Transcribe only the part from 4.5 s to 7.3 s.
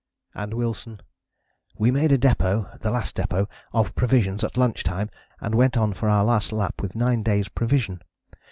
lunch time and went on for our last lap with nine